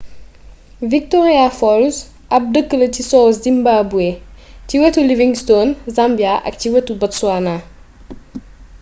victoria 0.93 1.41
falls 1.57 1.97
ab 2.37 2.47
deekla 2.55 2.87
ci 2.95 3.01
sow 3.09 3.27
zimbabwe 3.45 4.07
ci 4.67 4.75
wétu 4.81 4.99
livingstone 5.09 5.71
zambia 5.95 6.33
ak 6.47 6.53
ci 6.61 6.67
wétu 6.73 6.91
botswana 7.01 7.55